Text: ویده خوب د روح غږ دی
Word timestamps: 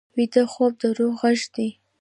ویده 0.15 0.43
خوب 0.51 0.71
د 0.81 0.83
روح 0.97 1.15
غږ 1.21 1.39
دی 1.55 1.69